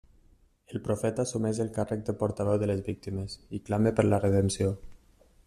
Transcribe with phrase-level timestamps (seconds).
[0.77, 4.75] El profeta assumeix el càrrec de portaveu de les víctimes i clama per la redempció.